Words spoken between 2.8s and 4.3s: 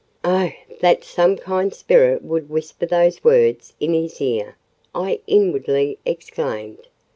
those words in his